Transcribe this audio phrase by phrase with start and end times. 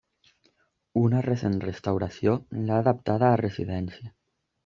[1.01, 2.35] Una recent restauració
[2.69, 4.13] l'ha adaptada a residència.